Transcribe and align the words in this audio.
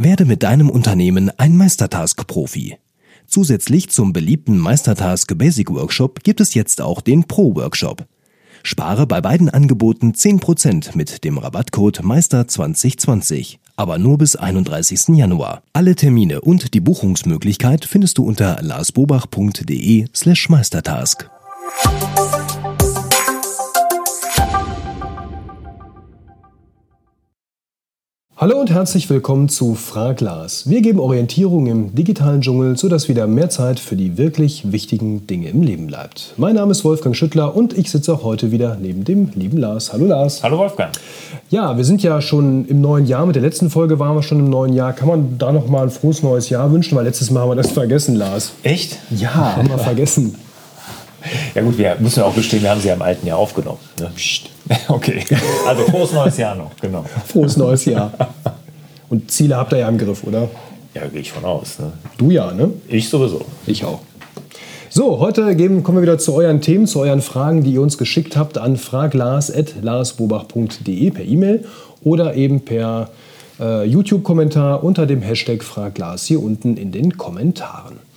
Werde 0.00 0.24
mit 0.24 0.44
deinem 0.44 0.70
Unternehmen 0.70 1.32
ein 1.38 1.56
Meistertask-Profi. 1.56 2.76
Zusätzlich 3.26 3.88
zum 3.90 4.12
beliebten 4.12 4.56
Meistertask 4.56 5.36
Basic 5.36 5.70
Workshop 5.70 6.22
gibt 6.22 6.40
es 6.40 6.54
jetzt 6.54 6.80
auch 6.80 7.00
den 7.00 7.24
Pro 7.24 7.56
Workshop. 7.56 8.06
Spare 8.62 9.08
bei 9.08 9.20
beiden 9.20 9.48
Angeboten 9.48 10.12
10% 10.12 10.96
mit 10.96 11.24
dem 11.24 11.36
Rabattcode 11.38 12.02
Meister2020, 12.02 13.58
aber 13.74 13.98
nur 13.98 14.18
bis 14.18 14.36
31. 14.36 15.16
Januar. 15.16 15.62
Alle 15.72 15.96
Termine 15.96 16.42
und 16.42 16.74
die 16.74 16.80
Buchungsmöglichkeit 16.80 17.84
findest 17.84 18.18
du 18.18 18.24
unter 18.24 18.62
larsbobach.de 18.62 20.06
Hallo 28.48 28.60
und 28.60 28.70
herzlich 28.70 29.10
willkommen 29.10 29.50
zu 29.50 29.74
Frag 29.74 30.22
Lars. 30.22 30.70
Wir 30.70 30.80
geben 30.80 31.00
Orientierung 31.00 31.66
im 31.66 31.94
digitalen 31.94 32.40
Dschungel, 32.40 32.78
sodass 32.78 33.06
wieder 33.06 33.26
mehr 33.26 33.50
Zeit 33.50 33.78
für 33.78 33.94
die 33.94 34.16
wirklich 34.16 34.72
wichtigen 34.72 35.26
Dinge 35.26 35.50
im 35.50 35.60
Leben 35.60 35.86
bleibt. 35.86 36.32
Mein 36.38 36.54
Name 36.54 36.70
ist 36.70 36.82
Wolfgang 36.82 37.14
Schüttler 37.14 37.54
und 37.54 37.76
ich 37.76 37.90
sitze 37.90 38.10
auch 38.14 38.22
heute 38.22 38.50
wieder 38.50 38.78
neben 38.80 39.04
dem 39.04 39.28
lieben 39.34 39.58
Lars. 39.58 39.92
Hallo 39.92 40.06
Lars. 40.06 40.42
Hallo 40.42 40.56
Wolfgang. 40.56 40.92
Ja, 41.50 41.76
wir 41.76 41.84
sind 41.84 42.02
ja 42.02 42.22
schon 42.22 42.64
im 42.64 42.80
neuen 42.80 43.04
Jahr. 43.04 43.26
Mit 43.26 43.36
der 43.36 43.42
letzten 43.42 43.68
Folge 43.68 43.98
waren 43.98 44.16
wir 44.16 44.22
schon 44.22 44.38
im 44.38 44.48
neuen 44.48 44.72
Jahr. 44.72 44.94
Kann 44.94 45.08
man 45.08 45.36
da 45.36 45.52
noch 45.52 45.68
mal 45.68 45.82
ein 45.82 45.90
frohes 45.90 46.22
neues 46.22 46.48
Jahr 46.48 46.72
wünschen? 46.72 46.96
Weil 46.96 47.04
letztes 47.04 47.30
Mal 47.30 47.40
haben 47.40 47.50
wir 47.50 47.56
das 47.56 47.72
vergessen, 47.72 48.14
Lars. 48.14 48.52
Echt? 48.62 48.98
Ja, 49.10 49.56
haben 49.56 49.68
wir 49.68 49.76
vergessen. 49.76 50.34
Ja 51.54 51.62
gut, 51.62 51.78
wir 51.78 51.96
müssen 52.00 52.22
auch 52.22 52.34
gestehen, 52.34 52.62
wir 52.62 52.70
haben 52.70 52.80
sie 52.80 52.88
ja 52.88 52.94
im 52.94 53.02
alten 53.02 53.26
Jahr 53.26 53.38
aufgenommen. 53.38 53.78
Ne? 54.00 54.10
Psst. 54.14 54.50
Okay, 54.88 55.24
also 55.66 55.82
frohes 55.84 56.12
neues 56.12 56.36
Jahr 56.36 56.54
noch, 56.54 56.72
genau. 56.80 57.04
Frohes 57.26 57.56
neues 57.56 57.86
Jahr. 57.86 58.12
Und 59.08 59.30
Ziele 59.30 59.56
habt 59.56 59.72
ihr 59.72 59.78
ja 59.78 59.88
im 59.88 59.96
Griff, 59.96 60.22
oder? 60.24 60.50
Ja, 60.94 61.06
gehe 61.06 61.22
ich 61.22 61.32
von 61.32 61.44
aus. 61.44 61.78
Ne? 61.78 61.92
Du 62.18 62.30
ja, 62.30 62.52
ne? 62.52 62.70
Ich 62.86 63.08
sowieso. 63.08 63.46
Ich 63.66 63.82
auch. 63.84 64.00
So, 64.90 65.20
heute 65.20 65.54
geben, 65.54 65.82
kommen 65.82 65.98
wir 65.98 66.02
wieder 66.02 66.16
zu 66.18 66.34
euren 66.34 66.60
Themen, 66.60 66.86
zu 66.86 67.00
euren 67.00 67.20
Fragen, 67.20 67.62
die 67.62 67.72
ihr 67.72 67.82
uns 67.82 67.98
geschickt 67.98 68.36
habt 68.36 68.58
an 68.58 68.76
fraglars.larsbobach.de 68.76 71.10
per 71.10 71.24
E-Mail 71.24 71.64
oder 72.02 72.34
eben 72.34 72.64
per 72.64 73.10
äh, 73.60 73.84
YouTube-Kommentar 73.84 74.82
unter 74.82 75.06
dem 75.06 75.22
Hashtag 75.22 75.62
Fraglars 75.62 76.24
hier 76.24 76.42
unten 76.42 76.76
in 76.76 76.90
den 76.90 77.16
Kommentaren. 77.18 78.07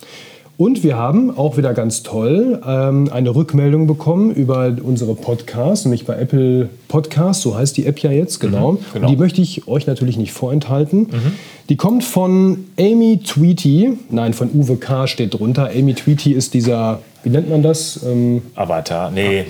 Und 0.58 0.84
wir 0.84 0.96
haben 0.96 1.36
auch 1.36 1.56
wieder 1.56 1.74
ganz 1.74 2.02
toll 2.02 2.60
ähm, 2.64 3.08
eine 3.10 3.34
Rückmeldung 3.34 3.86
bekommen 3.86 4.30
über 4.30 4.74
unsere 4.82 5.14
Podcasts, 5.14 5.84
nämlich 5.84 6.04
bei 6.04 6.16
Apple 6.16 6.68
Podcasts, 6.88 7.42
so 7.42 7.56
heißt 7.56 7.76
die 7.76 7.86
App 7.86 7.98
ja 8.00 8.10
jetzt, 8.12 8.38
genau. 8.38 8.72
Mhm, 8.72 8.78
genau. 8.92 9.06
Und 9.06 9.12
die 9.12 9.16
möchte 9.16 9.40
ich 9.40 9.66
euch 9.66 9.86
natürlich 9.86 10.18
nicht 10.18 10.32
vorenthalten. 10.32 11.00
Mhm. 11.00 11.32
Die 11.68 11.76
kommt 11.76 12.04
von 12.04 12.64
Amy 12.78 13.20
Tweety, 13.24 13.98
nein, 14.10 14.34
von 14.34 14.50
Uwe 14.52 14.76
K. 14.76 15.06
steht 15.06 15.34
drunter. 15.34 15.70
Amy 15.74 15.94
Tweety 15.94 16.32
ist 16.32 16.54
dieser, 16.54 17.00
wie 17.22 17.30
nennt 17.30 17.50
man 17.50 17.62
das? 17.62 18.00
Ähm, 18.04 18.42
Avatar, 18.54 19.10
nee 19.10 19.46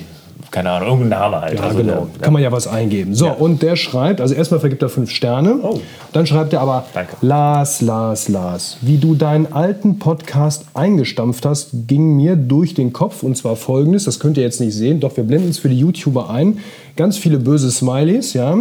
keine 0.52 0.70
Ahnung, 0.70 0.88
irgendein 0.90 1.18
Name 1.20 1.40
halt. 1.40 1.58
Ja, 1.58 1.64
also 1.64 1.78
genau. 1.78 2.08
Der, 2.14 2.22
Kann 2.22 2.32
man 2.34 2.42
ja 2.42 2.52
was 2.52 2.66
eingeben. 2.66 3.14
So, 3.14 3.26
ja. 3.26 3.32
und 3.32 3.62
der 3.62 3.74
schreibt, 3.74 4.20
also 4.20 4.34
erstmal 4.34 4.60
vergibt 4.60 4.82
er 4.82 4.90
fünf 4.90 5.10
Sterne. 5.10 5.56
Oh. 5.62 5.80
Dann 6.12 6.26
schreibt 6.26 6.52
er 6.52 6.60
aber, 6.60 6.84
Danke. 6.92 7.16
Lars, 7.22 7.80
Lars, 7.80 8.28
Lars, 8.28 8.76
wie 8.82 8.98
du 8.98 9.14
deinen 9.14 9.52
alten 9.52 9.98
Podcast 9.98 10.66
eingestampft 10.74 11.46
hast, 11.46 11.70
ging 11.88 12.16
mir 12.16 12.36
durch 12.36 12.74
den 12.74 12.92
Kopf. 12.92 13.22
Und 13.22 13.36
zwar 13.36 13.56
folgendes, 13.56 14.04
das 14.04 14.20
könnt 14.20 14.36
ihr 14.36 14.42
jetzt 14.42 14.60
nicht 14.60 14.74
sehen, 14.74 15.00
doch 15.00 15.16
wir 15.16 15.24
blenden 15.24 15.48
es 15.48 15.58
für 15.58 15.70
die 15.70 15.78
YouTuber 15.78 16.28
ein. 16.28 16.58
Ganz 16.96 17.16
viele 17.16 17.38
böse 17.38 17.70
Smileys, 17.70 18.34
ja. 18.34 18.56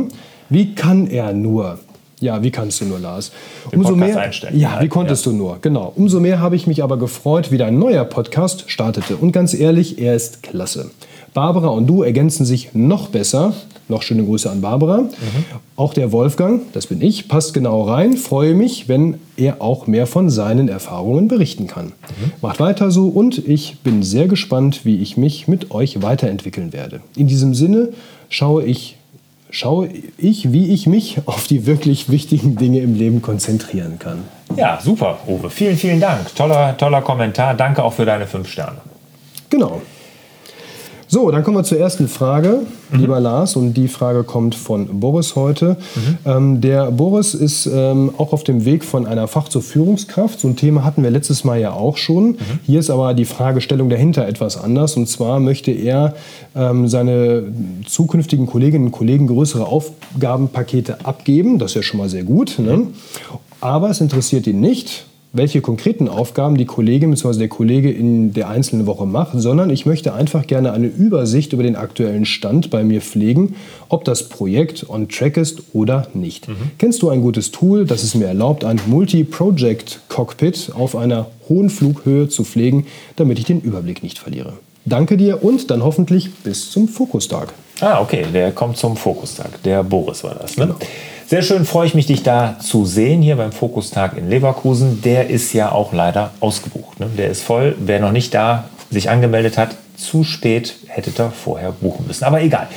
Wie 0.50 0.73
kann 0.73 1.08
er 1.08 1.34
nur? 1.34 1.78
Ja, 2.22 2.42
wie 2.42 2.52
kannst 2.52 2.80
du 2.80 2.86
nur, 2.86 3.00
Lars? 3.00 3.31
Den 3.72 3.80
Umso 3.80 3.94
Podcast 3.94 4.14
mehr, 4.16 4.23
einstellen. 4.23 4.59
Ja, 4.59 4.80
wie 4.80 4.88
konntest 4.88 5.25
ja. 5.25 5.31
du 5.31 5.38
nur? 5.38 5.58
Genau. 5.62 5.91
Umso 5.96 6.19
mehr 6.19 6.40
habe 6.40 6.56
ich 6.56 6.68
mich 6.68 6.84
aber 6.84 6.97
gefreut, 6.97 7.51
wie 7.51 7.57
dein 7.57 7.80
neuer 7.80 8.06
Podcast 8.06 8.72
startete. 8.72 9.18
Und 9.18 9.34
ganz 9.34 9.53
ehrlich, 9.53 10.00
er 10.00 10.16
ist 10.16 10.44
klasse. 10.44 10.91
Barbara 11.34 11.68
und 11.69 11.88
du 11.88 12.03
ergänzen 12.03 12.46
sich 12.46 12.74
noch 12.74 13.09
besser. 13.09 13.53
Noch 13.88 14.03
schöne 14.03 14.24
Grüße 14.24 14.50
an 14.50 14.62
Barbara. 14.62 15.02
Mhm. 15.02 15.09
Auch 15.75 15.94
der 15.94 16.12
Wolfgang, 16.12 16.62
das 16.74 16.88
bin 16.88 17.02
ich, 17.02 17.28
passt 17.28 17.53
genau 17.53 17.84
rein. 17.84 18.16
Freue 18.16 18.53
mich, 18.53 18.88
wenn 18.88 19.16
er 19.36 19.62
auch 19.62 19.88
mehr 19.88 20.08
von 20.08 20.30
seinen 20.30 20.69
Erfahrungen 20.69 21.28
berichten 21.28 21.68
kann. 21.68 21.88
Mhm. 21.88 22.31
Macht 22.42 22.59
weiter 22.59 22.92
so 22.92 23.08
und 23.08 23.38
ich 23.38 23.80
bin 23.80 24.03
sehr 24.03 24.28
gespannt, 24.28 24.86
wie 24.86 24.97
ich 24.97 25.18
mich 25.18 25.47
mit 25.47 25.72
euch 25.72 26.02
weiterentwickeln 26.02 26.74
werde. 26.74 27.02
In 27.16 27.28
diesem 27.28 27.53
Sinne 27.53 27.90
schaue 28.30 28.63
ich, 28.63 28.98
schaue 29.50 29.90
ich, 30.18 30.53
wie 30.53 30.74
ich 30.74 30.88
mich 30.88 31.18
auf 31.25 31.48
die 31.48 31.66
wirklich 31.66 32.09
wichtigen 32.09 32.56
Dinge 32.56 32.80
im 32.80 32.96
Leben 32.96 33.22
konzentrieren 33.22 34.00
kann. 34.00 34.19
Ja, 34.56 34.80
super, 34.81 35.19
Uwe. 35.28 35.50
Vielen, 35.50 35.78
vielen 35.78 36.00
Dank. 36.00 36.34
Toller, 36.36 36.78
toller 36.78 37.02
Kommentar. 37.02 37.56
Danke 37.56 37.84
auch 37.84 37.94
für 37.94 38.06
deine 38.06 38.28
fünf 38.28 38.50
Sterne. 38.50 38.78
Genau. 39.50 39.81
So, 41.14 41.30
dann 41.30 41.44
kommen 41.44 41.58
wir 41.58 41.66
zur 41.66 41.78
ersten 41.78 42.08
Frage, 42.08 42.62
mhm. 42.90 43.00
lieber 43.00 43.20
Lars. 43.20 43.58
Und 43.58 43.74
die 43.74 43.90
Frage 43.90 44.24
kommt 44.24 44.56
von 44.56 45.02
Boris 45.02 45.36
heute. 45.36 45.76
Mhm. 45.96 46.18
Ähm, 46.24 46.62
der 46.62 46.90
Boris 46.90 47.34
ist 47.34 47.66
ähm, 47.66 48.14
auch 48.18 48.32
auf 48.32 48.46
dem 48.46 48.64
Weg 48.64 48.86
von 48.86 49.06
einer 49.06 49.28
Fach 49.28 49.50
zur 49.50 49.62
Führungskraft. 49.62 50.40
So 50.40 50.48
ein 50.48 50.56
Thema 50.56 50.86
hatten 50.86 51.04
wir 51.04 51.12
letztes 51.12 51.44
Mal 51.44 51.60
ja 51.60 51.74
auch 51.74 51.98
schon. 51.98 52.28
Mhm. 52.28 52.38
Hier 52.64 52.80
ist 52.80 52.90
aber 52.90 53.14
die 53.14 53.26
Fragestellung 53.26 53.90
dahinter 53.90 54.26
etwas 54.26 54.56
anders. 54.56 54.96
Und 54.96 55.10
zwar 55.10 55.42
möchte 55.42 55.72
er 55.72 56.16
ähm, 56.56 56.88
seine 56.88 57.44
zukünftigen 57.86 58.46
Kolleginnen 58.46 58.86
und 58.86 58.92
Kollegen 58.94 59.28
größere 59.28 59.66
Aufgabenpakete 59.66 61.06
abgeben. 61.06 61.60
Das 61.60 61.72
ist 61.72 61.76
ja 61.76 61.84
schon 61.84 61.98
mal 61.98 62.08
sehr 62.08 62.24
gut. 62.24 62.58
Ne? 62.58 62.88
Aber 63.60 63.90
es 63.90 64.00
interessiert 64.00 64.48
ihn 64.48 64.62
nicht, 64.62 65.08
welche 65.34 65.62
konkreten 65.62 66.08
Aufgaben 66.08 66.58
die 66.58 66.66
Kollegin 66.66 67.12
bzw. 67.12 67.40
der 67.40 67.47
Kollege 67.47 67.90
in 67.90 68.34
der 68.34 68.50
einzelnen 68.50 68.86
Woche 68.86 69.06
macht, 69.06 69.31
sondern 69.36 69.69
ich 69.69 69.86
möchte 69.86 70.14
einfach 70.14 70.46
gerne 70.46 70.74
eine 70.74 70.88
Übersicht 70.88 71.53
über 71.53 71.64
den 71.64 71.75
aktuellen 71.75 72.25
Stand 72.25 72.69
bei 72.69 72.84
mir 72.84 73.02
pflegen, 73.02 73.56
ob 73.88 74.03
das 74.03 74.28
Projekt 74.30 74.90
on 74.90 75.08
track 75.08 75.38
ist 75.38 75.62
oder 75.74 76.08
nicht. 76.14 76.47
Mhm. 76.47 76.56
Kennst 76.78 77.02
du 77.02 77.09
ein 77.09 77.22
gutes 77.22 77.52
Tool, 77.52 77.86
das 77.86 78.03
es 78.03 78.16
mir 78.16 78.28
erlaubt, 78.28 78.66
ein 78.66 78.80
Multi-Project-Cockpit 78.88 80.74
auf 80.75 80.96
einer 80.96 81.28
hohen 81.48 81.69
Flughöhe 81.69 82.28
zu 82.28 82.44
pflegen, 82.44 82.88
damit 83.16 83.40
ich 83.40 83.46
den 83.46 83.62
Überblick 83.62 84.03
nicht 84.03 84.19
verliere? 84.19 84.53
Danke 84.84 85.16
dir 85.16 85.44
und 85.44 85.69
dann 85.69 85.84
hoffentlich 85.84 86.34
bis 86.44 86.72
zum 86.72 86.88
Fokustag. 86.88 87.53
Ah, 87.80 88.02
okay, 88.02 88.25
der 88.34 88.52
kommt 88.52 88.78
zum 88.78 88.98
Fokustag. 88.98 89.62
Der 89.63 89.84
Boris 89.84 90.24
war 90.24 90.36
das, 90.36 90.58
ne? 90.58 90.66
Genau. 90.66 90.78
Sehr 91.31 91.44
schön, 91.44 91.64
freue 91.64 91.88
ich 91.88 91.94
mich, 91.94 92.08
dich 92.08 92.24
da 92.24 92.58
zu 92.59 92.86
sehen 92.86 93.22
hier 93.22 93.38
beim 93.38 93.53
Fokustag 93.53 94.18
in 94.18 94.30
Leverkusen. 94.30 95.02
Der 95.02 95.30
ist 95.30 95.53
ja 95.53 95.72
auch 95.72 95.94
leider 95.94 96.31
ausgebucht. 96.42 97.00
Ne? 97.00 97.08
Der 97.18 97.30
ist 97.30 97.42
voll. 97.42 97.74
Wer 97.80 98.02
noch 98.02 98.12
nicht 98.12 98.34
da 98.34 98.66
sich 98.90 99.09
angemeldet 99.09 99.58
hat, 99.58 99.78
zu 99.96 100.25
spät 100.25 100.75
hätte 100.88 101.09
er 101.18 101.31
vorher 101.31 101.72
buchen 101.72 102.06
müssen. 102.06 102.25
Aber 102.25 102.42
egal. 102.42 102.68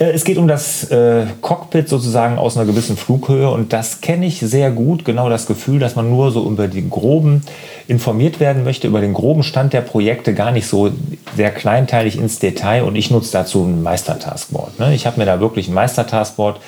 Äh, 0.00 0.10
es 0.10 0.24
geht 0.24 0.36
um 0.36 0.46
das 0.46 0.90
äh, 0.90 1.24
Cockpit 1.40 1.88
sozusagen 1.88 2.36
aus 2.36 2.58
einer 2.58 2.66
gewissen 2.66 2.98
Flughöhe 2.98 3.48
und 3.48 3.72
das 3.72 4.02
kenne 4.02 4.26
ich 4.26 4.38
sehr 4.40 4.70
gut. 4.70 5.06
Genau 5.06 5.30
das 5.30 5.46
Gefühl, 5.46 5.78
dass 5.78 5.96
man 5.96 6.10
nur 6.10 6.30
so 6.30 6.46
über 6.46 6.68
die 6.68 6.86
groben 6.90 7.40
informiert 7.86 8.38
werden 8.38 8.64
möchte, 8.64 8.86
über 8.86 9.00
den 9.00 9.14
groben 9.14 9.42
Stand 9.42 9.72
der 9.72 9.80
Projekte, 9.80 10.34
gar 10.34 10.50
nicht 10.50 10.66
so 10.66 10.90
sehr 11.36 11.50
kleinteilig 11.50 12.18
ins 12.18 12.38
Detail. 12.38 12.82
Und 12.82 12.96
ich 12.96 13.10
nutze 13.10 13.32
dazu 13.32 13.64
ein 13.64 13.82
Meistertaskboard. 13.82 14.78
Ne? 14.78 14.94
Ich 14.94 15.06
habe 15.06 15.18
mir 15.18 15.24
da 15.24 15.40
wirklich 15.40 15.68
ein 15.68 15.74
Meistertaskboard 15.74 16.60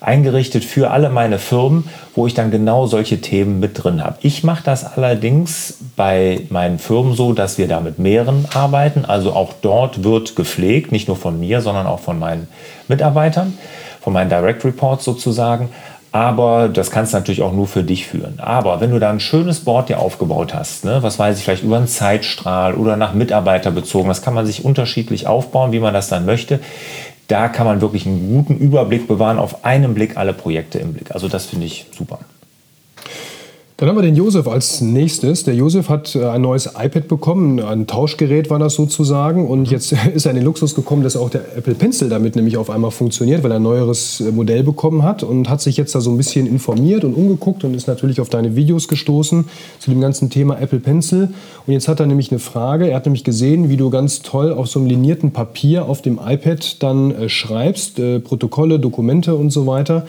eingerichtet 0.00 0.64
für 0.64 0.90
alle 0.90 1.10
meine 1.10 1.38
Firmen, 1.38 1.88
wo 2.14 2.26
ich 2.26 2.34
dann 2.34 2.50
genau 2.50 2.86
solche 2.86 3.20
Themen 3.20 3.60
mit 3.60 3.82
drin 3.82 4.04
habe. 4.04 4.18
Ich 4.22 4.44
mache 4.44 4.62
das 4.64 4.84
allerdings 4.84 5.78
bei 5.96 6.42
meinen 6.50 6.78
Firmen 6.78 7.14
so, 7.14 7.32
dass 7.32 7.58
wir 7.58 7.68
da 7.68 7.80
mit 7.80 7.98
mehreren 7.98 8.46
arbeiten. 8.54 9.04
Also 9.04 9.32
auch 9.32 9.52
dort 9.60 10.04
wird 10.04 10.36
gepflegt, 10.36 10.92
nicht 10.92 11.08
nur 11.08 11.16
von 11.16 11.38
mir, 11.40 11.60
sondern 11.60 11.86
auch 11.86 12.00
von 12.00 12.18
meinen 12.18 12.48
Mitarbeitern, 12.86 13.58
von 14.00 14.12
meinen 14.12 14.30
Direct 14.30 14.64
Reports 14.64 15.04
sozusagen. 15.04 15.70
Aber 16.10 16.68
das 16.68 16.90
kannst 16.90 17.12
du 17.12 17.18
natürlich 17.18 17.42
auch 17.42 17.52
nur 17.52 17.66
für 17.66 17.82
dich 17.82 18.06
führen. 18.06 18.38
Aber 18.38 18.80
wenn 18.80 18.92
du 18.92 18.98
da 18.98 19.10
ein 19.10 19.20
schönes 19.20 19.60
Board 19.60 19.90
dir 19.90 19.98
aufgebaut 19.98 20.54
hast, 20.54 20.86
ne, 20.86 21.02
was 21.02 21.18
weiß 21.18 21.36
ich, 21.36 21.44
vielleicht 21.44 21.64
über 21.64 21.76
einen 21.76 21.86
Zeitstrahl 21.86 22.74
oder 22.74 22.96
nach 22.96 23.12
Mitarbeiter 23.12 23.70
bezogen, 23.70 24.08
das 24.08 24.22
kann 24.22 24.32
man 24.32 24.46
sich 24.46 24.64
unterschiedlich 24.64 25.26
aufbauen, 25.26 25.72
wie 25.72 25.80
man 25.80 25.92
das 25.92 26.08
dann 26.08 26.24
möchte 26.24 26.60
da 27.28 27.48
kann 27.48 27.66
man 27.66 27.80
wirklich 27.80 28.06
einen 28.06 28.32
guten 28.32 28.56
Überblick 28.56 29.06
bewahren, 29.06 29.38
auf 29.38 29.64
einen 29.64 29.94
Blick 29.94 30.16
alle 30.16 30.32
Projekte 30.32 30.78
im 30.78 30.94
Blick. 30.94 31.12
Also 31.12 31.28
das 31.28 31.46
finde 31.46 31.66
ich 31.66 31.86
super. 31.96 32.18
Dann 33.80 33.88
haben 33.88 33.96
wir 33.96 34.02
den 34.02 34.16
Josef 34.16 34.48
als 34.48 34.80
nächstes. 34.80 35.44
Der 35.44 35.54
Josef 35.54 35.88
hat 35.88 36.16
äh, 36.16 36.24
ein 36.24 36.42
neues 36.42 36.66
iPad 36.76 37.06
bekommen, 37.06 37.60
ein 37.60 37.86
Tauschgerät 37.86 38.50
war 38.50 38.58
das 38.58 38.74
sozusagen. 38.74 39.46
Und 39.46 39.70
jetzt 39.70 39.92
ist 40.14 40.26
er 40.26 40.32
in 40.32 40.38
den 40.38 40.44
Luxus 40.44 40.74
gekommen, 40.74 41.04
dass 41.04 41.16
auch 41.16 41.30
der 41.30 41.56
Apple 41.56 41.76
Pencil 41.76 42.08
damit 42.08 42.34
nämlich 42.34 42.56
auf 42.56 42.70
einmal 42.70 42.90
funktioniert, 42.90 43.44
weil 43.44 43.52
er 43.52 43.58
ein 43.58 43.62
neueres 43.62 44.20
äh, 44.20 44.32
Modell 44.32 44.64
bekommen 44.64 45.04
hat 45.04 45.22
und 45.22 45.48
hat 45.48 45.60
sich 45.60 45.76
jetzt 45.76 45.94
da 45.94 46.00
so 46.00 46.10
ein 46.10 46.16
bisschen 46.16 46.48
informiert 46.48 47.04
und 47.04 47.14
umgeguckt 47.14 47.62
und 47.62 47.72
ist 47.74 47.86
natürlich 47.86 48.20
auf 48.20 48.28
deine 48.28 48.56
Videos 48.56 48.88
gestoßen 48.88 49.44
zu 49.78 49.90
dem 49.92 50.00
ganzen 50.00 50.28
Thema 50.28 50.60
Apple 50.60 50.80
Pencil. 50.80 51.28
Und 51.64 51.72
jetzt 51.72 51.86
hat 51.86 52.00
er 52.00 52.06
nämlich 52.06 52.32
eine 52.32 52.40
Frage. 52.40 52.88
Er 52.90 52.96
hat 52.96 53.06
nämlich 53.06 53.22
gesehen, 53.22 53.68
wie 53.68 53.76
du 53.76 53.90
ganz 53.90 54.22
toll 54.22 54.52
auf 54.52 54.66
so 54.66 54.80
einem 54.80 54.88
linierten 54.88 55.30
Papier 55.30 55.84
auf 55.84 56.02
dem 56.02 56.18
iPad 56.18 56.82
dann 56.82 57.12
äh, 57.12 57.28
schreibst, 57.28 58.00
Protokolle, 58.24 58.80
Dokumente 58.80 59.36
und 59.36 59.50
so 59.50 59.68
weiter. 59.68 60.04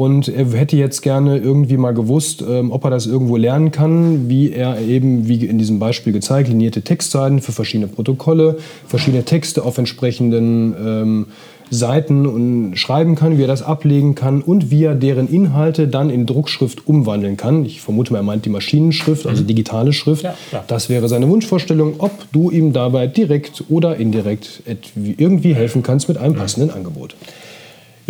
Und 0.00 0.28
er 0.28 0.46
hätte 0.52 0.78
jetzt 0.78 1.02
gerne 1.02 1.36
irgendwie 1.36 1.76
mal 1.76 1.92
gewusst, 1.92 2.42
ähm, 2.48 2.72
ob 2.72 2.84
er 2.84 2.90
das 2.90 3.04
irgendwo 3.04 3.36
lernen 3.36 3.70
kann, 3.70 4.30
wie 4.30 4.50
er 4.50 4.80
eben, 4.80 5.28
wie 5.28 5.44
in 5.44 5.58
diesem 5.58 5.78
Beispiel 5.78 6.14
gezeigt, 6.14 6.48
linierte 6.48 6.80
Textseiten 6.80 7.42
für 7.42 7.52
verschiedene 7.52 7.86
Protokolle, 7.86 8.56
verschiedene 8.86 9.26
Texte 9.26 9.62
auf 9.62 9.76
entsprechenden 9.76 10.74
ähm, 10.82 11.26
Seiten 11.68 12.26
und 12.26 12.76
schreiben 12.76 13.14
kann, 13.14 13.36
wie 13.36 13.44
er 13.44 13.46
das 13.46 13.62
ablegen 13.62 14.14
kann 14.14 14.40
und 14.40 14.70
wie 14.70 14.84
er 14.84 14.94
deren 14.94 15.28
Inhalte 15.28 15.86
dann 15.86 16.08
in 16.08 16.24
Druckschrift 16.24 16.86
umwandeln 16.86 17.36
kann. 17.36 17.66
Ich 17.66 17.82
vermute 17.82 18.14
mal, 18.14 18.20
er 18.20 18.22
meint 18.22 18.46
die 18.46 18.50
Maschinenschrift, 18.50 19.26
also 19.26 19.42
mhm. 19.42 19.48
digitale 19.48 19.92
Schrift. 19.92 20.22
Ja, 20.22 20.34
das 20.66 20.88
wäre 20.88 21.08
seine 21.08 21.28
Wunschvorstellung, 21.28 21.96
ob 21.98 22.10
du 22.32 22.50
ihm 22.50 22.72
dabei 22.72 23.06
direkt 23.06 23.64
oder 23.68 23.96
indirekt 23.96 24.62
irgendwie 24.96 25.54
helfen 25.54 25.82
kannst 25.82 26.08
mit 26.08 26.16
einem 26.16 26.36
passenden 26.36 26.70
Angebot. 26.70 27.14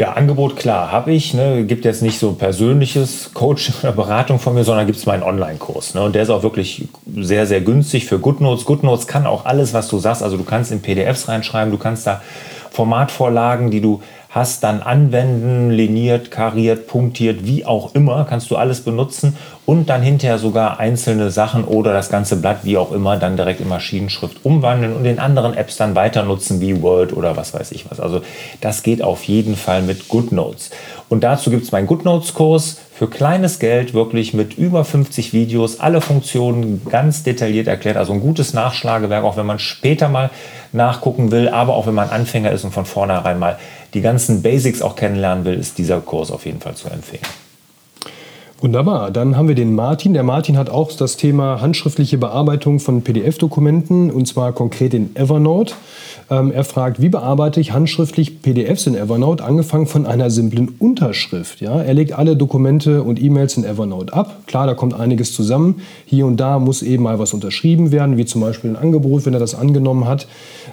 Ja, 0.01 0.13
Angebot, 0.13 0.57
klar, 0.57 0.91
habe 0.91 1.13
ich. 1.13 1.35
Ne. 1.35 1.67
Gibt 1.67 1.85
jetzt 1.85 2.01
nicht 2.01 2.19
so 2.19 2.33
persönliches 2.33 3.33
Coaching 3.35 3.75
oder 3.83 3.93
Beratung 3.93 4.39
von 4.39 4.55
mir, 4.55 4.65
sondern 4.65 4.87
gibt 4.87 4.99
es 4.99 5.05
meinen 5.05 5.23
Online-Kurs. 5.23 5.93
Ne. 5.93 6.01
Und 6.01 6.15
der 6.15 6.23
ist 6.23 6.31
auch 6.31 6.43
wirklich 6.43 6.89
sehr, 7.17 7.45
sehr 7.45 7.61
günstig 7.61 8.07
für 8.07 8.19
GoodNotes. 8.19 8.65
GoodNotes 8.65 9.07
kann 9.07 9.27
auch 9.27 9.45
alles, 9.45 9.75
was 9.75 9.89
du 9.89 9.99
sagst. 9.99 10.23
Also 10.23 10.39
du 10.39 10.45
kannst 10.45 10.73
in 10.73 10.81
PDFs 10.81 11.29
reinschreiben, 11.29 11.71
du 11.71 11.77
kannst 11.77 12.07
da 12.07 12.23
Formatvorlagen, 12.71 13.71
die 13.71 13.83
du 13.83 14.01
hast, 14.31 14.63
dann 14.63 14.81
anwenden, 14.81 15.71
liniert, 15.71 16.31
kariert, 16.31 16.87
punktiert, 16.87 17.45
wie 17.45 17.67
auch 17.67 17.95
immer, 17.95 18.25
kannst 18.25 18.51
du 18.51 18.57
alles 18.57 18.83
benutzen 18.83 19.37
und 19.67 19.89
dann 19.89 20.03
hinterher 20.03 20.39
sogar 20.39 20.79
einzelne 20.79 21.31
Sachen 21.33 21.65
oder 21.65 21.93
das 21.93 22.11
ganze 22.11 22.37
Blatt, 22.37 22.59
wie 22.63 22.77
auch 22.77 22.93
immer, 22.93 23.17
dann 23.17 23.37
direkt 23.37 23.61
in 23.61 23.69
Maschinenschrift 23.69 24.45
umwandeln 24.45 24.95
und 24.95 25.05
in 25.05 25.19
anderen 25.19 25.55
Apps 25.55 25.77
dann 25.77 25.97
weiter 25.97 26.23
nutzen, 26.23 26.61
wie 26.61 26.81
Word 26.81 27.13
oder 27.13 27.37
was 27.37 27.55
weiß 27.55 27.73
ich 27.73 27.91
was. 27.91 27.99
Also 27.99 28.23
das 28.61 28.85
geht 28.85 29.03
auf 29.03 29.25
jeden 29.25 29.57
Fall 29.57 29.83
mit 29.83 30.09
GoodNotes. 30.09 30.71
Und 31.11 31.25
dazu 31.25 31.51
gibt 31.51 31.65
es 31.65 31.73
meinen 31.73 31.89
GoodNotes-Kurs 31.89 32.79
für 32.95 33.09
kleines 33.09 33.59
Geld, 33.59 33.95
wirklich 33.95 34.33
mit 34.33 34.57
über 34.57 34.85
50 34.85 35.33
Videos, 35.33 35.81
alle 35.81 36.01
Funktionen 36.01 36.87
ganz 36.89 37.25
detailliert 37.25 37.67
erklärt. 37.67 37.97
Also 37.97 38.13
ein 38.13 38.21
gutes 38.21 38.55
Nachschlagewerk, 38.55 39.25
auch 39.25 39.37
wenn 39.37 39.45
man 39.45 39.59
später 39.59 40.09
mal 40.09 40.31
nachgucken 40.71 41.33
will, 41.33 41.49
aber 41.49 41.75
auch 41.75 41.89
wenn 41.89 41.95
man 41.95 42.11
Anfänger 42.11 42.53
ist 42.53 42.63
und 42.63 42.73
von 42.73 42.85
vornherein 42.85 43.41
mal 43.41 43.59
die 43.93 44.03
ganzen 44.03 44.41
Basics 44.41 44.83
auch 44.83 44.95
kennenlernen 44.95 45.45
will, 45.45 45.55
ist 45.55 45.79
dieser 45.79 46.01
Kurs 46.01 46.31
auf 46.31 46.47
jeden 46.47 46.61
Fall 46.61 46.77
zu 46.77 46.89
empfehlen. 46.89 47.25
Wunderbar. 48.63 49.11
Dann 49.11 49.39
haben 49.39 49.49
wir 49.49 49.55
den 49.55 49.75
Martin. 49.75 50.13
Der 50.13 50.23
Martin 50.23 50.59
hat 50.59 50.69
auch 50.69 50.93
das 50.93 51.17
Thema 51.17 51.63
handschriftliche 51.63 52.19
Bearbeitung 52.19 52.79
von 52.79 53.01
PDF-Dokumenten 53.01 54.11
und 54.11 54.29
zwar 54.29 54.53
konkret 54.53 54.93
in 54.93 55.17
Evernote. 55.17 55.73
Ähm, 56.31 56.53
er 56.53 56.65
fragt, 56.65 57.01
wie 57.01 57.09
bearbeite 57.09 57.59
ich 57.59 57.73
handschriftlich 57.73 58.43
PDFs 58.43 58.87
in 58.87 58.95
Evernote, 58.95 59.43
angefangen 59.43 59.87
von 59.87 60.05
einer 60.05 60.31
simplen 60.31 60.75
Unterschrift. 60.79 61.63
Ja? 61.63 61.81
Er 61.83 61.95
legt 61.95 62.13
alle 62.13 62.37
Dokumente 62.37 63.03
und 63.03 63.21
E-Mails 63.21 63.57
in 63.57 63.65
Evernote 63.65 64.13
ab. 64.13 64.43
Klar, 64.47 64.67
da 64.67 64.75
kommt 64.75 64.93
einiges 64.93 65.35
zusammen. 65.35 65.81
Hier 66.05 66.27
und 66.27 66.37
da 66.37 66.59
muss 66.59 66.83
eben 66.83 67.03
mal 67.03 67.19
was 67.19 67.33
unterschrieben 67.33 67.91
werden, 67.93 68.19
wie 68.19 68.27
zum 68.27 68.43
Beispiel 68.43 68.71
ein 68.71 68.77
Angebot, 68.77 69.25
wenn 69.25 69.33
er 69.33 69.41
das 69.41 69.55
angenommen 69.55 70.07
hat. 70.07 70.29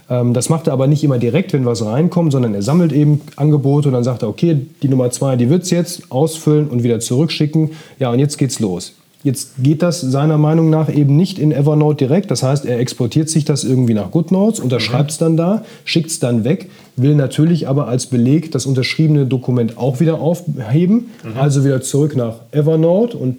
Ähm, 0.09 0.33
das 0.33 0.49
macht 0.49 0.67
er 0.67 0.73
aber 0.73 0.87
nicht 0.87 1.03
immer 1.03 1.17
direkt, 1.17 1.53
wenn 1.53 1.65
was 1.65 1.83
reinkommt, 1.85 2.33
sondern 2.33 2.53
er 2.53 2.61
sammelt 2.61 2.91
eben 2.91 3.21
Angebote 3.37 3.87
und 3.87 3.93
dann 3.93 4.03
sagt 4.03 4.23
er, 4.23 4.29
okay, 4.29 4.59
die 4.83 4.89
Nummer 4.89 5.09
zwei, 5.09 5.37
die 5.37 5.49
wird 5.49 5.63
es 5.63 5.69
jetzt 5.69 6.11
ausfüllen 6.11 6.67
und 6.67 6.83
wieder 6.83 6.99
zurückschicken. 6.99 7.71
Ja, 7.99 8.11
und 8.11 8.19
jetzt 8.19 8.37
geht's 8.37 8.59
los. 8.59 8.93
Jetzt 9.23 9.53
geht 9.61 9.81
das 9.81 9.99
seiner 9.99 10.37
Meinung 10.37 10.69
nach 10.69 10.93
eben 10.93 11.15
nicht 11.15 11.39
in 11.39 11.51
Evernote 11.51 11.97
direkt. 11.97 12.29
Das 12.29 12.43
heißt, 12.43 12.65
er 12.65 12.79
exportiert 12.79 13.29
sich 13.29 13.45
das 13.45 13.63
irgendwie 13.63 13.93
nach 13.93 14.11
GoodNotes, 14.11 14.59
unterschreibt 14.59 15.11
es 15.11 15.17
dann 15.17 15.35
da, 15.35 15.65
schickt 15.85 16.11
es 16.11 16.19
dann 16.19 16.43
weg, 16.43 16.69
will 16.95 17.15
natürlich 17.15 17.67
aber 17.67 17.87
als 17.87 18.05
Beleg 18.05 18.51
das 18.51 18.65
unterschriebene 18.65 19.25
Dokument 19.25 19.77
auch 19.77 19.99
wieder 19.99 20.21
aufheben. 20.21 21.09
Mhm. 21.23 21.39
Also 21.39 21.65
wieder 21.65 21.81
zurück 21.81 22.15
nach 22.15 22.35
Evernote 22.51 23.17
und 23.17 23.37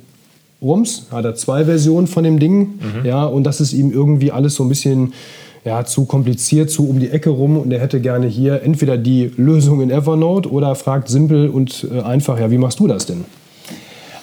Rums, 0.61 1.07
hat 1.13 1.25
er 1.25 1.37
zwei 1.37 1.65
Versionen 1.65 2.09
von 2.09 2.25
dem 2.25 2.41
Ding. 2.41 2.59
Mhm. 2.61 3.07
Ja, 3.07 3.25
und 3.25 3.45
das 3.45 3.61
ist 3.61 3.73
ihm 3.73 3.93
irgendwie 3.93 4.33
alles 4.33 4.57
so 4.57 4.65
ein 4.65 4.69
bisschen 4.69 5.13
ja, 5.65 5.85
zu 5.85 6.05
kompliziert, 6.05 6.71
zu 6.71 6.89
um 6.89 6.99
die 6.99 7.11
Ecke 7.11 7.31
rum 7.31 7.57
und 7.57 7.73
er 7.73 7.81
hätte 7.81 8.01
gerne 8.01 8.27
hier 8.27 8.63
entweder 8.63 8.97
die 8.97 9.31
Lösung 9.37 9.81
in 9.81 9.91
Evernote 9.91 10.51
oder 10.51 10.75
fragt 10.75 11.09
simpel 11.09 11.49
und 11.49 11.87
äh, 11.93 12.01
einfach, 12.01 12.39
ja, 12.41 12.51
wie 12.51 12.59
machst 12.59 12.81
du 12.81 12.87
das 12.87 13.07
denn? 13.07 13.25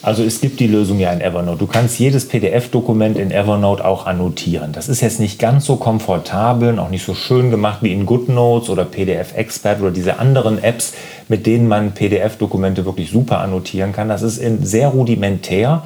Also 0.05 0.21
es 0.21 0.39
gibt 0.39 0.59
die 0.59 0.67
Lösung 0.67 0.99
ja 0.99 1.11
in 1.11 1.19
Evernote. 1.19 1.57
Du 1.57 1.65
kannst 1.65 1.97
jedes 1.97 2.27
PDF-Dokument 2.27 3.17
in 3.17 3.31
Evernote 3.31 3.83
auch 3.83 4.05
annotieren. 4.05 4.71
Das 4.71 4.87
ist 4.87 5.01
jetzt 5.01 5.19
nicht 5.19 5.39
ganz 5.39 5.65
so 5.65 5.77
komfortabel 5.77 6.69
und 6.69 6.77
auch 6.77 6.91
nicht 6.91 7.03
so 7.03 7.15
schön 7.15 7.49
gemacht 7.49 7.79
wie 7.81 7.91
in 7.91 8.05
GoodNotes 8.05 8.69
oder 8.69 8.85
PDF 8.85 9.35
Expert 9.35 9.81
oder 9.81 9.89
diese 9.89 10.19
anderen 10.19 10.63
Apps, 10.63 10.93
mit 11.27 11.47
denen 11.47 11.67
man 11.67 11.93
PDF-Dokumente 11.93 12.85
wirklich 12.85 13.09
super 13.09 13.39
annotieren 13.39 13.93
kann. 13.93 14.07
Das 14.07 14.21
ist 14.21 14.39
sehr 14.61 14.89
rudimentär 14.89 15.81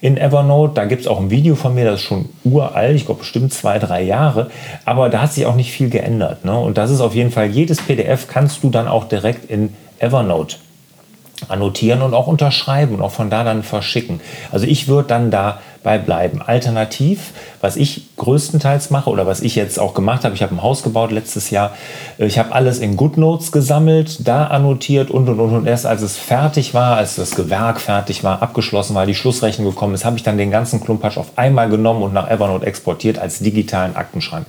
in 0.00 0.18
Evernote. 0.18 0.74
Da 0.74 0.84
gibt 0.84 1.00
es 1.00 1.08
auch 1.08 1.18
ein 1.18 1.32
Video 1.32 1.56
von 1.56 1.74
mir, 1.74 1.84
das 1.84 1.98
ist 1.98 2.06
schon 2.06 2.28
uralt, 2.44 2.94
ich 2.94 3.06
glaube 3.06 3.22
bestimmt 3.22 3.52
zwei, 3.52 3.80
drei 3.80 4.04
Jahre. 4.04 4.52
Aber 4.84 5.08
da 5.08 5.22
hat 5.22 5.32
sich 5.32 5.46
auch 5.46 5.56
nicht 5.56 5.72
viel 5.72 5.90
geändert. 5.90 6.44
Ne? 6.44 6.56
Und 6.56 6.78
das 6.78 6.92
ist 6.92 7.00
auf 7.00 7.16
jeden 7.16 7.32
Fall, 7.32 7.48
jedes 7.48 7.82
PDF 7.82 8.28
kannst 8.28 8.62
du 8.62 8.70
dann 8.70 8.86
auch 8.86 9.08
direkt 9.08 9.50
in 9.50 9.74
Evernote 9.98 10.58
annotieren 11.48 12.02
und 12.02 12.14
auch 12.14 12.26
unterschreiben 12.26 12.96
und 12.96 13.02
auch 13.02 13.12
von 13.12 13.30
da 13.30 13.44
dann 13.44 13.62
verschicken. 13.62 14.20
Also 14.50 14.66
ich 14.66 14.88
würde 14.88 15.08
dann 15.08 15.30
dabei 15.30 15.98
bleiben. 15.98 16.42
Alternativ, 16.42 17.32
was 17.60 17.76
ich 17.76 18.02
größtenteils 18.16 18.90
mache 18.90 19.08
oder 19.10 19.26
was 19.26 19.40
ich 19.40 19.54
jetzt 19.54 19.78
auch 19.78 19.94
gemacht 19.94 20.24
habe, 20.24 20.34
ich 20.34 20.42
habe 20.42 20.54
ein 20.54 20.62
Haus 20.62 20.82
gebaut 20.82 21.12
letztes 21.12 21.50
Jahr, 21.50 21.72
ich 22.18 22.38
habe 22.38 22.52
alles 22.52 22.78
in 22.78 22.96
GoodNotes 22.96 23.52
gesammelt, 23.52 24.26
da 24.26 24.48
annotiert 24.48 25.10
und 25.10 25.28
und 25.28 25.40
und 25.40 25.54
und 25.54 25.66
erst 25.66 25.86
als 25.86 26.02
es 26.02 26.16
fertig 26.16 26.74
war, 26.74 26.96
als 26.96 27.16
das 27.16 27.32
Gewerk 27.34 27.80
fertig 27.80 28.24
war, 28.24 28.42
abgeschlossen 28.42 28.94
war, 28.94 29.06
die 29.06 29.14
Schlussrechnung 29.14 29.68
gekommen 29.68 29.94
ist, 29.94 30.04
habe 30.04 30.16
ich 30.16 30.22
dann 30.22 30.38
den 30.38 30.50
ganzen 30.50 30.80
Klumpatsch 30.82 31.18
auf 31.18 31.32
einmal 31.36 31.68
genommen 31.68 32.02
und 32.02 32.12
nach 32.12 32.28
Evernote 32.28 32.66
exportiert 32.66 33.18
als 33.18 33.38
digitalen 33.38 33.96
Aktenschrank. 33.96 34.46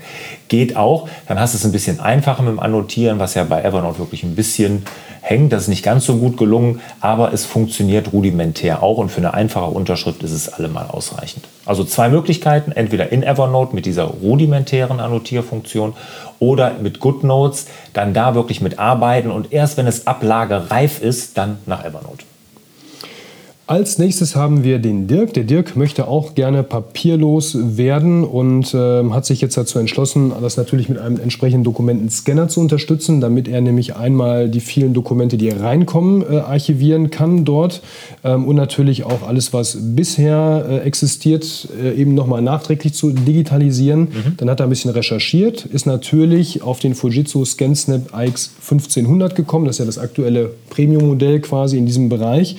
Geht 0.47 0.75
auch, 0.75 1.07
dann 1.27 1.39
hast 1.39 1.53
du 1.53 1.57
es 1.57 1.65
ein 1.65 1.71
bisschen 1.71 1.99
einfacher 1.99 2.41
mit 2.41 2.51
dem 2.51 2.59
Annotieren, 2.59 3.19
was 3.19 3.35
ja 3.35 3.43
bei 3.43 3.61
Evernote 3.61 3.99
wirklich 3.99 4.23
ein 4.23 4.35
bisschen 4.35 4.85
hängt. 5.21 5.53
Das 5.53 5.63
ist 5.63 5.67
nicht 5.67 5.83
ganz 5.83 6.05
so 6.05 6.17
gut 6.17 6.37
gelungen, 6.37 6.81
aber 7.01 7.33
es 7.33 7.45
funktioniert 7.45 8.13
rudimentär 8.13 8.83
auch 8.83 8.97
und 8.97 9.09
für 9.09 9.19
eine 9.19 9.33
einfache 9.33 9.69
Unterschrift 9.71 10.23
ist 10.23 10.31
es 10.31 10.49
allemal 10.51 10.87
ausreichend. 10.87 11.45
Also 11.65 11.83
zwei 11.83 12.09
Möglichkeiten, 12.09 12.71
entweder 12.71 13.11
in 13.11 13.23
Evernote 13.23 13.75
mit 13.75 13.85
dieser 13.85 14.05
rudimentären 14.05 14.99
Annotierfunktion 14.99 15.93
oder 16.39 16.75
mit 16.81 16.99
GoodNotes, 16.99 17.67
dann 17.93 18.13
da 18.13 18.35
wirklich 18.35 18.61
mit 18.61 18.79
arbeiten 18.79 19.31
und 19.31 19.51
erst 19.51 19.77
wenn 19.77 19.87
es 19.87 20.07
ablagereif 20.07 21.01
ist, 21.01 21.37
dann 21.37 21.57
nach 21.65 21.83
Evernote. 21.85 22.28
Als 23.69 23.99
nächstes 23.99 24.35
haben 24.35 24.63
wir 24.63 24.79
den 24.79 25.05
Dirk. 25.05 25.35
Der 25.35 25.43
Dirk 25.43 25.75
möchte 25.75 26.07
auch 26.07 26.33
gerne 26.33 26.63
papierlos 26.63 27.55
werden 27.77 28.23
und 28.23 28.73
äh, 28.73 29.03
hat 29.11 29.27
sich 29.27 29.41
jetzt 29.41 29.57
dazu 29.57 29.77
entschlossen, 29.77 30.33
das 30.41 30.57
natürlich 30.57 30.89
mit 30.89 30.97
einem 30.97 31.19
entsprechenden 31.19 31.63
Dokumentenscanner 31.63 32.47
zu 32.47 32.61
unterstützen, 32.61 33.21
damit 33.21 33.47
er 33.47 33.61
nämlich 33.61 33.95
einmal 33.95 34.49
die 34.49 34.59
vielen 34.59 34.95
Dokumente, 34.95 35.37
die 35.37 35.49
reinkommen, 35.49 36.23
äh, 36.23 36.37
archivieren 36.37 37.11
kann 37.11 37.45
dort 37.45 37.83
ähm, 38.23 38.47
und 38.47 38.55
natürlich 38.55 39.03
auch 39.03 39.21
alles, 39.27 39.53
was 39.53 39.77
bisher 39.79 40.65
äh, 40.67 40.77
existiert, 40.79 41.67
äh, 41.79 41.93
eben 41.93 42.15
nochmal 42.15 42.41
nachträglich 42.41 42.95
zu 42.95 43.11
digitalisieren. 43.11 43.99
Mhm. 43.99 44.37
Dann 44.37 44.49
hat 44.49 44.61
er 44.61 44.65
ein 44.65 44.69
bisschen 44.69 44.89
recherchiert, 44.89 45.65
ist 45.65 45.85
natürlich 45.85 46.63
auf 46.63 46.79
den 46.79 46.95
Fujitsu 46.95 47.45
ScanSnap 47.45 48.15
AX 48.15 48.49
1500 48.63 49.35
gekommen. 49.35 49.65
Das 49.65 49.75
ist 49.75 49.79
ja 49.79 49.85
das 49.85 49.99
aktuelle 49.99 50.49
Premium-Modell 50.71 51.39
quasi 51.41 51.77
in 51.77 51.85
diesem 51.85 52.09
Bereich. 52.09 52.57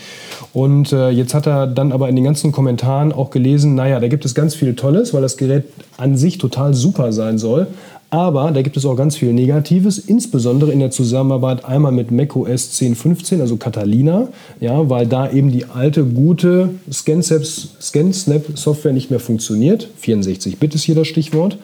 Und 0.52 0.92
äh, 1.00 1.10
jetzt 1.10 1.34
hat 1.34 1.46
er 1.46 1.66
dann 1.66 1.92
aber 1.92 2.08
in 2.08 2.16
den 2.16 2.24
ganzen 2.24 2.52
Kommentaren 2.52 3.12
auch 3.12 3.30
gelesen, 3.30 3.74
naja, 3.74 4.00
da 4.00 4.08
gibt 4.08 4.24
es 4.24 4.34
ganz 4.34 4.54
viel 4.54 4.74
Tolles, 4.74 5.14
weil 5.14 5.22
das 5.22 5.36
Gerät 5.36 5.64
an 5.96 6.16
sich 6.16 6.38
total 6.38 6.74
super 6.74 7.12
sein 7.12 7.38
soll. 7.38 7.66
Aber 8.12 8.50
da 8.50 8.62
gibt 8.62 8.76
es 8.76 8.84
auch 8.84 8.96
ganz 8.96 9.16
viel 9.16 9.32
Negatives, 9.32 9.98
insbesondere 9.98 10.72
in 10.72 10.80
der 10.80 10.90
Zusammenarbeit 10.90 11.64
einmal 11.64 11.92
mit 11.92 12.10
macOS 12.10 12.72
10.15, 12.72 13.40
also 13.40 13.56
Catalina, 13.56 14.26
ja, 14.58 14.90
weil 14.90 15.06
da 15.06 15.30
eben 15.30 15.52
die 15.52 15.66
alte 15.66 16.04
gute 16.04 16.70
ScanSnap-Software 16.92 18.92
nicht 18.92 19.10
mehr 19.10 19.20
funktioniert. 19.20 19.88
64-Bit 20.02 20.74
ist 20.74 20.82
hier 20.82 20.96
das 20.96 21.06
Stichwort. 21.06 21.56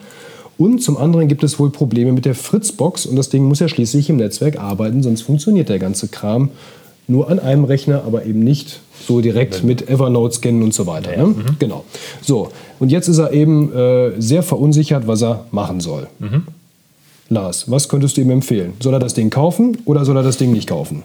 Und 0.57 0.81
zum 0.81 0.97
anderen 0.97 1.27
gibt 1.27 1.43
es 1.43 1.59
wohl 1.59 1.69
Probleme 1.69 2.13
mit 2.13 2.25
der 2.25 2.33
Fritzbox 2.33 3.05
und 3.05 3.17
das 3.17 3.29
Ding 3.29 3.43
muss 3.43 3.59
ja 3.59 3.67
schließlich 3.67 4.09
im 4.09 4.15
Netzwerk 4.15 4.57
arbeiten, 4.57 5.03
sonst 5.03 5.21
funktioniert 5.21 5.69
der 5.69 5.79
ganze 5.79 6.07
Kram 6.07 6.49
nur 7.07 7.29
an 7.29 7.39
einem 7.39 7.63
Rechner, 7.63 8.03
aber 8.05 8.25
eben 8.25 8.41
nicht 8.41 8.81
so 9.07 9.21
direkt 9.21 9.63
mit 9.63 9.89
Evernote 9.89 10.35
scannen 10.35 10.63
und 10.63 10.73
so 10.73 10.85
weiter. 10.87 11.11
Ja, 11.11 11.23
ne? 11.23 11.27
mhm. 11.27 11.43
Genau. 11.59 11.85
So, 12.21 12.49
und 12.79 12.91
jetzt 12.91 13.07
ist 13.07 13.17
er 13.17 13.31
eben 13.31 13.73
äh, 13.73 14.11
sehr 14.19 14.43
verunsichert, 14.43 15.07
was 15.07 15.21
er 15.21 15.45
machen 15.51 15.79
soll. 15.79 16.07
Mhm. 16.19 16.43
Lars, 17.29 17.69
was 17.69 17.89
könntest 17.89 18.17
du 18.17 18.21
ihm 18.21 18.31
empfehlen? 18.31 18.73
Soll 18.79 18.93
er 18.93 18.99
das 18.99 19.13
Ding 19.13 19.29
kaufen 19.29 19.77
oder 19.85 20.05
soll 20.05 20.15
er 20.15 20.23
das 20.23 20.37
Ding 20.37 20.51
nicht 20.51 20.67
kaufen? 20.67 21.03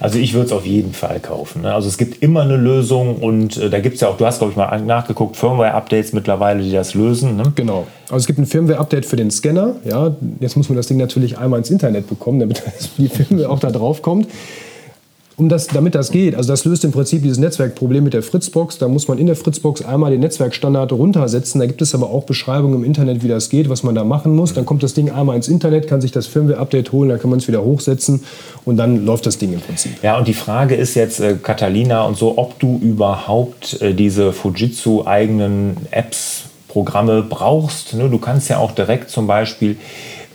Also 0.00 0.18
ich 0.18 0.34
würde 0.34 0.46
es 0.46 0.52
auf 0.52 0.66
jeden 0.66 0.92
Fall 0.92 1.18
kaufen. 1.20 1.62
Ne? 1.62 1.72
Also 1.72 1.88
es 1.88 1.96
gibt 1.96 2.22
immer 2.22 2.42
eine 2.42 2.56
Lösung 2.56 3.16
und 3.16 3.56
äh, 3.56 3.70
da 3.70 3.80
gibt 3.80 3.94
es 3.94 4.02
ja 4.02 4.08
auch, 4.08 4.18
du 4.18 4.26
hast 4.26 4.38
glaube 4.38 4.50
ich 4.50 4.56
mal 4.56 4.80
nachgeguckt, 4.82 5.36
Firmware-Updates 5.36 6.12
mittlerweile, 6.12 6.62
die 6.62 6.72
das 6.72 6.92
lösen. 6.92 7.36
Ne? 7.36 7.52
Genau. 7.54 7.86
Also 8.04 8.16
es 8.16 8.26
gibt 8.26 8.38
ein 8.38 8.44
Firmware-Update 8.44 9.06
für 9.06 9.16
den 9.16 9.30
Scanner. 9.30 9.76
Ja, 9.84 10.14
jetzt 10.40 10.56
muss 10.56 10.68
man 10.68 10.76
das 10.76 10.88
Ding 10.88 10.98
natürlich 10.98 11.38
einmal 11.38 11.58
ins 11.58 11.70
Internet 11.70 12.06
bekommen, 12.08 12.40
damit 12.40 12.62
die 12.98 13.08
Firmware 13.08 13.48
auch 13.48 13.60
da 13.60 13.70
drauf 13.70 14.02
kommt. 14.02 14.28
Um 15.38 15.50
das, 15.50 15.66
damit 15.66 15.94
das 15.94 16.10
geht, 16.10 16.34
also 16.34 16.50
das 16.50 16.64
löst 16.64 16.84
im 16.84 16.92
Prinzip 16.92 17.22
dieses 17.22 17.38
Netzwerkproblem 17.38 18.04
mit 18.04 18.14
der 18.14 18.22
Fritzbox. 18.22 18.78
Da 18.78 18.88
muss 18.88 19.06
man 19.06 19.18
in 19.18 19.26
der 19.26 19.36
Fritzbox 19.36 19.82
einmal 19.82 20.10
den 20.10 20.20
Netzwerkstandard 20.20 20.92
runtersetzen. 20.92 21.60
Da 21.60 21.66
gibt 21.66 21.82
es 21.82 21.94
aber 21.94 22.08
auch 22.08 22.24
Beschreibungen 22.24 22.76
im 22.76 22.84
Internet, 22.84 23.22
wie 23.22 23.28
das 23.28 23.50
geht, 23.50 23.68
was 23.68 23.82
man 23.82 23.94
da 23.94 24.04
machen 24.04 24.34
muss. 24.34 24.54
Dann 24.54 24.64
kommt 24.64 24.82
das 24.82 24.94
Ding 24.94 25.10
einmal 25.10 25.36
ins 25.36 25.48
Internet, 25.48 25.88
kann 25.88 26.00
sich 26.00 26.10
das 26.10 26.26
Firmware-Update 26.26 26.92
holen, 26.92 27.10
dann 27.10 27.20
kann 27.20 27.28
man 27.28 27.38
es 27.38 27.48
wieder 27.48 27.62
hochsetzen 27.62 28.24
und 28.64 28.78
dann 28.78 29.04
läuft 29.04 29.26
das 29.26 29.36
Ding 29.36 29.52
im 29.52 29.60
Prinzip. 29.60 29.92
Ja, 30.02 30.16
und 30.16 30.26
die 30.26 30.34
Frage 30.34 30.74
ist 30.74 30.94
jetzt, 30.94 31.20
äh, 31.20 31.36
Catalina 31.42 32.04
und 32.04 32.16
so, 32.16 32.38
ob 32.38 32.58
du 32.58 32.78
überhaupt 32.82 33.80
äh, 33.82 33.92
diese 33.92 34.32
Fujitsu-eigenen 34.32 35.76
Apps, 35.90 36.44
Programme 36.76 37.22
brauchst. 37.22 37.94
Ne? 37.94 38.10
Du 38.10 38.18
kannst 38.18 38.50
ja 38.50 38.58
auch 38.58 38.72
direkt 38.72 39.08
zum 39.08 39.26
Beispiel 39.26 39.78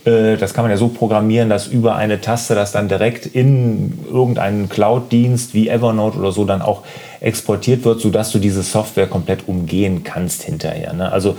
das 0.04 0.52
kann 0.52 0.64
man 0.64 0.70
ja 0.70 0.76
so 0.76 0.88
programmieren, 0.88 1.48
dass 1.48 1.68
über 1.68 1.94
eine 1.94 2.20
Taste 2.20 2.56
das 2.56 2.72
dann 2.72 2.88
direkt 2.88 3.26
in 3.26 4.00
irgendeinen 4.10 4.68
Cloud-Dienst 4.68 5.54
wie 5.54 5.68
Evernote 5.68 6.18
oder 6.18 6.32
so 6.32 6.44
dann 6.44 6.60
auch 6.60 6.82
exportiert 7.20 7.84
wird, 7.84 8.00
sodass 8.00 8.32
du 8.32 8.40
diese 8.40 8.64
Software 8.64 9.06
komplett 9.06 9.46
umgehen 9.46 10.02
kannst 10.02 10.42
hinterher. 10.42 10.92
Ne? 10.92 11.12
Also 11.12 11.36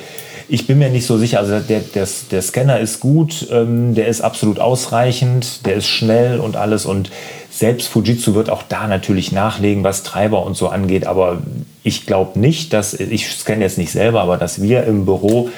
ich 0.48 0.66
bin 0.66 0.80
mir 0.80 0.90
nicht 0.90 1.06
so 1.06 1.18
sicher, 1.18 1.40
also 1.40 1.60
der, 1.60 1.82
der, 1.82 2.08
der 2.32 2.42
Scanner 2.42 2.80
ist 2.80 3.02
gut, 3.02 3.48
ähm, 3.52 3.96
der 3.96 4.08
ist 4.08 4.22
absolut 4.22 4.60
ausreichend, 4.60 5.66
der 5.66 5.76
ist 5.76 5.88
schnell 5.88 6.40
und 6.40 6.56
alles 6.56 6.86
und 6.86 7.12
selbst 7.50 7.88
Fujitsu 7.88 8.34
wird 8.34 8.50
auch 8.50 8.64
da 8.64 8.88
natürlich 8.88 9.32
nachlegen, 9.32 9.84
was 9.84 10.04
Treiber 10.04 10.46
und 10.46 10.56
so 10.56 10.70
angeht, 10.70 11.06
aber 11.06 11.42
ich 11.84 12.06
glaube 12.06 12.40
nicht, 12.40 12.74
dass, 12.74 12.94
ich 12.94 13.28
scanne 13.28 13.64
jetzt 13.64 13.78
nicht 13.78 13.92
selber, 13.92 14.22
aber 14.22 14.38
dass 14.38 14.62
wir 14.62 14.86
im 14.86 15.06
Büro 15.06 15.50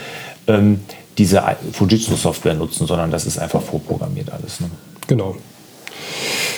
ähm, 0.48 0.82
diese 1.18 1.44
Fujitsu-Software 1.72 2.56
nutzen, 2.56 2.88
sondern 2.88 3.12
das 3.12 3.26
ist 3.26 3.38
einfach 3.38 3.62
vorprogrammiert 3.62 4.32
alles. 4.32 4.60
Ne? 4.60 4.70
Genau. 5.08 5.36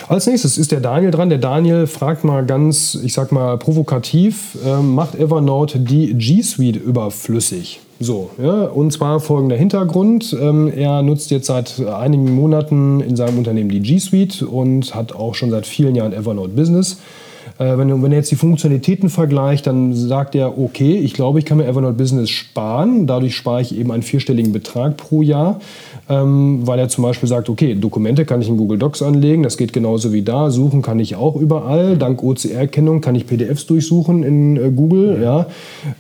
Als 0.08 0.26
nächstes 0.26 0.58
ist 0.58 0.72
der 0.72 0.80
Daniel 0.80 1.12
dran. 1.12 1.30
Der 1.30 1.38
Daniel 1.38 1.86
fragt 1.86 2.24
mal 2.24 2.46
ganz, 2.46 2.96
ich 2.96 3.12
sag 3.12 3.34
mal, 3.34 3.58
provokativ, 3.58 4.58
äh, 4.66 4.82
macht 4.82 5.16
Evernote 5.16 5.80
die 5.80 6.14
G 6.14 6.42
Suite 6.42 6.78
überflüssig? 6.78 7.82
So, 8.00 8.30
ja, 8.42 8.66
und 8.66 8.94
zwar 8.94 9.20
folgender 9.20 9.58
Hintergrund. 9.58 10.36
Ähm, 10.40 10.72
er 10.74 11.02
nutzt 11.02 11.32
jetzt 11.32 11.48
seit 11.48 11.80
einigen 11.80 12.34
Monaten 12.34 13.02
in 13.02 13.16
seinem 13.16 13.38
Unternehmen 13.40 13.70
die 13.70 13.82
G 13.82 13.98
Suite 13.98 14.44
und 14.44 14.96
hat 14.96 15.14
auch 15.14 15.36
schon 15.36 15.50
seit 15.50 15.66
vielen 15.66 15.96
Jahren 15.96 16.14
Evernote 16.14 16.50
Business. 16.54 17.00
Äh, 17.60 17.78
wenn, 17.78 18.02
wenn 18.04 18.12
er 18.12 18.20
jetzt 18.20 18.32
die 18.32 18.36
Funktionalitäten 18.36 19.10
vergleicht, 19.10 19.68
dann 19.68 19.94
sagt 19.94 20.36
er, 20.36 20.58
okay, 20.60 20.98
ich 20.98 21.14
glaube, 21.14 21.40
ich 21.40 21.46
kann 21.46 21.58
mir 21.58 21.66
Evernote 21.66 21.94
Business 21.94 22.30
sparen. 22.30 23.08
Dadurch 23.08 23.36
spare 23.36 23.62
ich 23.62 23.78
eben 23.78 23.92
einen 23.92 24.04
vierstelligen 24.04 24.54
Betrag 24.54 24.98
pro 24.98 25.22
Jahr, 25.22 25.60
ähm, 26.10 26.66
weil 26.66 26.80
er 26.80 26.90
zum 26.90 27.04
Beispiel 27.04 27.28
sagt, 27.28 27.50
okay, 27.50 27.76
Dokumente 27.76 28.26
kann 28.26 28.42
ich 28.42 28.48
in 28.48 28.58
Google 28.58 28.78
Docs 28.78 29.02
anlegen, 29.02 29.44
das 29.44 29.58
geht 29.58 29.74
genauso 29.74 30.14
wie 30.14 30.22
da. 30.22 30.52
Suchen 30.52 30.82
kann 30.82 31.00
ich 31.00 31.16
auch 31.16 31.36
überall. 31.36 31.98
Dank 31.98 32.24
OCR-Erkennung 32.24 33.02
kann 33.02 33.16
ich 33.16 33.26
PDFs 33.26 33.66
durchsuchen 33.66 34.24
in 34.24 34.58
äh, 34.58 34.72
Google. 34.72 35.20
Ja. 35.22 35.48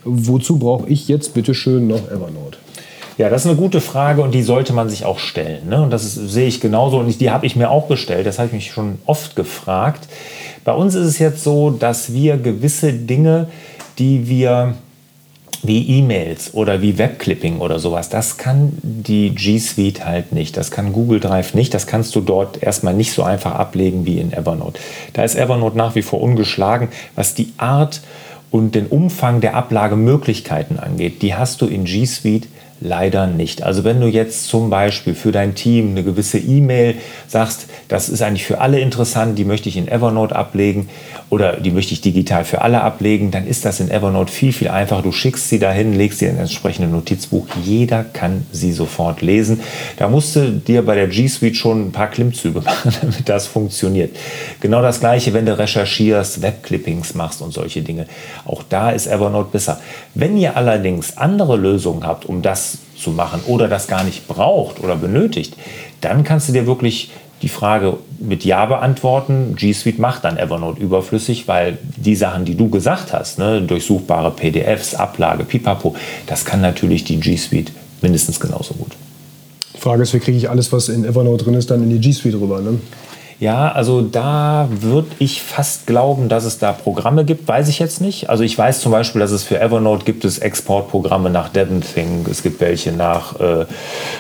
Wozu 0.04 0.60
brauche 0.60 0.90
ich 0.90 1.08
jetzt 1.08 1.34
bitte 1.34 1.54
schön 1.54 1.88
noch 1.88 2.12
Evernote? 2.12 2.58
Ja, 3.17 3.29
das 3.29 3.45
ist 3.45 3.47
eine 3.47 3.57
gute 3.57 3.81
Frage 3.81 4.21
und 4.21 4.31
die 4.31 4.43
sollte 4.43 4.74
man 4.74 4.89
sich 4.89 5.03
auch 5.03 5.17
stellen. 5.17 5.69
Ne? 5.69 5.81
Und 5.81 5.89
das 5.89 6.03
ist, 6.03 6.15
sehe 6.15 6.47
ich 6.47 6.62
genauso 6.62 7.00
und 7.00 7.19
die 7.19 7.31
habe 7.31 7.47
ich 7.47 7.55
mir 7.55 7.71
auch 7.71 7.88
gestellt. 7.88 8.27
Das 8.27 8.38
habe 8.38 8.47
ich 8.47 8.53
mich 8.53 8.71
schon 8.71 9.00
oft 9.05 9.36
gefragt. 9.36 10.07
Bei 10.63 10.74
uns 10.74 10.93
ist 10.93 11.07
es 11.07 11.19
jetzt 11.19 11.43
so, 11.43 11.71
dass 11.71 12.13
wir 12.13 12.38
gewisse 12.38 12.93
Dinge, 12.93 13.47
die 13.97 14.27
wir 14.27 14.75
wie 15.63 16.00
E-Mails 16.00 16.53
oder 16.53 16.83
wie 16.83 17.00
Webclipping 17.00 17.57
oder 17.59 17.79
sowas, 17.79 18.09
das 18.09 18.38
kann 18.38 18.77
die 18.83 19.31
G 19.31 19.57
Suite 19.57 20.05
halt 20.05 20.31
nicht. 20.31 20.55
Das 20.55 20.69
kann 20.69 20.93
Google 20.93 21.19
Drive 21.19 21.55
nicht. 21.55 21.74
Das 21.74 21.88
kannst 21.88 22.15
du 22.15 22.21
dort 22.21 22.62
erstmal 22.62 22.93
nicht 22.93 23.12
so 23.12 23.24
einfach 23.24 23.55
ablegen 23.55 24.05
wie 24.05 24.19
in 24.19 24.31
Evernote. 24.31 24.79
Da 25.13 25.24
ist 25.24 25.36
Evernote 25.36 25.75
nach 25.75 25.95
wie 25.95 26.03
vor 26.03 26.21
ungeschlagen, 26.21 26.89
was 27.15 27.33
die 27.33 27.51
Art 27.57 28.01
und 28.51 28.75
den 28.75 28.88
Umfang 28.88 29.41
der 29.41 29.55
Ablagemöglichkeiten 29.55 30.79
angeht. 30.79 31.21
Die 31.21 31.33
hast 31.33 31.62
du 31.62 31.65
in 31.65 31.86
G 31.86 32.05
Suite 32.05 32.47
Leider 32.79 33.25
nicht. 33.25 33.63
Also 33.63 33.84
wenn 33.84 34.00
du 34.00 34.07
jetzt 34.07 34.48
zum 34.48 34.69
Beispiel 34.69 35.15
für 35.15 35.31
dein 35.31 35.55
Team 35.55 35.91
eine 35.91 36.03
gewisse 36.03 36.38
E-Mail 36.38 36.96
sagst, 37.27 37.65
das 37.88 38.07
ist 38.07 38.22
eigentlich 38.22 38.46
für 38.46 38.62
alle 38.62 38.79
interessant, 38.79 39.38
die 39.39 39.46
möchte 39.46 39.67
ich 39.67 39.77
in 39.77 39.88
Evernote 39.88 40.36
ablegen 40.36 40.88
oder 41.31 41.53
die 41.53 41.72
möchte 41.72 41.93
ich 41.93 42.01
digital 42.01 42.46
für 42.46 42.62
alle 42.62 42.81
ablegen, 42.81 43.31
dann 43.31 43.48
ist 43.48 43.65
das 43.65 43.79
in 43.79 43.89
Evernote 43.89 44.31
viel, 44.31 44.53
viel 44.53 44.67
einfacher. 44.67 45.01
Du 45.01 45.12
schickst 45.12 45.50
sie 45.50 45.57
dahin, 45.57 45.93
legst 45.96 46.19
sie 46.19 46.25
in 46.25 46.36
ein 46.36 46.41
entsprechendes 46.41 46.91
Notizbuch. 46.91 47.48
Jeder 47.63 48.03
kann 48.03 48.46
sie 48.51 48.72
sofort 48.72 49.24
lesen. 49.24 49.60
Da 49.98 50.07
musst 50.07 50.36
du 50.36 50.51
dir 50.51 50.86
bei 50.86 50.93
der 50.93 51.07
G 51.07 51.27
Suite 51.27 51.57
schon 51.57 51.88
ein 51.88 51.91
paar 51.91 52.12
Klimmzüge 52.12 52.62
machen, 52.65 52.93
damit 53.01 53.27
das 53.27 53.48
funktioniert. 53.48 54.15
Genau 54.60 54.84
das 54.84 55.00
gleiche, 55.00 55.34
wenn 55.34 55.48
du 55.48 55.57
recherchierst, 55.57 56.43
Webclippings 56.43 57.15
machst 57.15 57.41
und 57.41 57.53
solche 57.53 57.81
Dinge. 57.81 58.05
Auch 58.46 58.62
da 58.69 58.91
ist 58.91 59.07
Evernote 59.07 59.50
besser. 59.51 59.81
Wenn 60.13 60.38
ihr 60.38 60.55
allerdings 60.55 61.17
andere 61.17 61.57
Lösungen 61.57 62.05
habt, 62.05 62.25
um 62.25 62.43
das 62.43 62.66
zu 63.00 63.12
machen 63.12 63.42
oder 63.48 63.68
das 63.68 63.88
gar 63.88 64.04
nicht 64.04 64.27
braucht 64.27 64.80
oder 64.84 64.96
benötigt, 64.96 65.56
dann 66.01 66.24
kannst 66.24 66.50
du 66.50 66.54
dir 66.54 66.68
wirklich 66.68 67.12
die 67.42 67.50
Frage 67.50 67.98
mit 68.20 68.44
Ja 68.46 68.66
beantworten. 68.66 69.56
G 69.56 69.72
Suite 69.74 70.00
macht 70.00 70.24
dann 70.24 70.38
Evernote 70.38 70.82
überflüssig, 70.82 71.48
weil 71.48 71.77
die 71.96 72.16
Sachen, 72.16 72.46
die 72.46 72.56
du 72.56 72.70
gesagt 72.70 73.13
hast, 73.13 73.38
ne, 73.38 73.62
durchsuchbare 73.62 74.32
PDFs, 74.32 74.96
Ablage, 74.96 75.44
Pipapo, 75.44 75.96
das 76.25 76.46
kann 76.46 76.62
natürlich 76.62 77.04
die 77.04 77.20
G 77.20 77.38
Suite 77.38 77.72
mindestens 78.01 78.39
genauso 78.39 78.74
gut. 78.74 78.92
Die 79.75 79.80
Frage 79.80 80.04
ist, 80.04 80.13
wie 80.13 80.20
kriege 80.20 80.38
ich 80.38 80.50
alles, 80.50 80.72
was 80.72 80.89
in 80.89 81.06
Evernote 81.06 81.44
drin 81.44 81.54
ist, 81.54 81.70
dann 81.70 81.84
in 81.84 81.89
die 81.89 82.00
G 82.00 82.12
Suite 82.12 82.36
rüber? 82.36 82.62
Ne? 82.62 82.80
Ja, 83.39 83.72
also 83.72 84.01
da 84.01 84.67
würde 84.72 85.10
ich 85.20 85.44
fast 85.44 85.86
glauben, 85.86 86.27
dass 86.27 86.44
es 86.44 86.58
da 86.58 86.72
Programme 86.72 87.24
gibt, 87.24 87.48
weiß 87.48 87.67
ich 87.67 87.77
jetzt 87.77 88.01
nicht. 88.01 88.32
Also 88.32 88.44
ich 88.44 88.58
weiß 88.58 88.82
zum 88.82 88.91
Beispiel, 88.91 89.22
dass 89.22 89.29
es 89.29 89.44
für 89.44 89.60
Evernote 89.60 90.06
gibt 90.06 90.25
es 90.25 90.39
Exportprogramme 90.39 91.29
nach 91.29 91.50
DevonThink, 91.50 92.27
es 92.27 92.41
gibt 92.41 92.60
welche 92.62 92.91
nach 92.91 93.39
äh, 93.39 93.65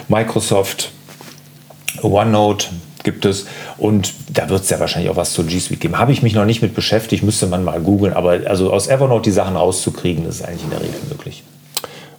Microsoft, 0.07 0.91
OneNote 2.03 2.67
gibt 3.03 3.25
es 3.25 3.47
und 3.79 4.13
da 4.29 4.49
wird 4.49 4.61
es 4.61 4.69
ja 4.69 4.79
wahrscheinlich 4.79 5.09
auch 5.09 5.15
was 5.15 5.33
zur 5.33 5.45
G 5.45 5.57
Suite 5.59 5.79
geben. 5.79 5.97
Habe 5.97 6.11
ich 6.11 6.21
mich 6.21 6.35
noch 6.35 6.45
nicht 6.45 6.61
mit 6.61 6.75
beschäftigt, 6.75 7.23
müsste 7.23 7.47
man 7.47 7.63
mal 7.63 7.79
googeln, 7.79 8.13
aber 8.13 8.41
also 8.45 8.71
aus 8.71 8.87
Evernote 8.87 9.23
die 9.23 9.31
Sachen 9.31 9.55
rauszukriegen, 9.55 10.27
ist 10.27 10.43
eigentlich 10.43 10.63
in 10.63 10.69
der 10.69 10.81
Regel 10.81 10.99
möglich. 11.09 11.43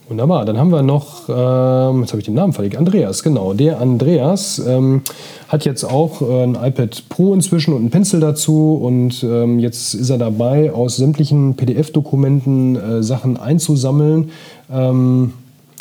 Wunderbar, 0.08 0.46
dann 0.46 0.56
haben 0.56 0.70
wir 0.70 0.80
noch, 0.80 1.28
ähm, 1.28 2.00
jetzt 2.00 2.12
habe 2.12 2.20
ich 2.20 2.24
den 2.24 2.32
Namen 2.32 2.54
verlegt, 2.54 2.78
Andreas, 2.78 3.22
genau. 3.22 3.52
Der 3.52 3.78
Andreas 3.78 4.58
ähm, 4.58 5.02
hat 5.48 5.66
jetzt 5.66 5.84
auch 5.84 6.22
äh, 6.22 6.44
ein 6.44 6.54
iPad 6.54 7.10
Pro 7.10 7.34
inzwischen 7.34 7.74
und 7.74 7.80
einen 7.80 7.90
Pencil 7.90 8.18
dazu 8.18 8.80
und 8.82 9.22
ähm, 9.22 9.58
jetzt 9.58 9.92
ist 9.92 10.08
er 10.08 10.16
dabei, 10.16 10.72
aus 10.72 10.96
sämtlichen 10.96 11.56
PDF-Dokumenten 11.56 12.76
äh, 12.76 13.02
Sachen 13.02 13.36
einzusammeln. 13.36 14.30
Ähm, 14.72 15.34